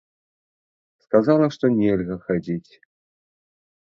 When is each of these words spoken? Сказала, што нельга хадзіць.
Сказала, 1.03 1.45
што 1.55 1.65
нельга 1.79 2.15
хадзіць. 2.31 2.71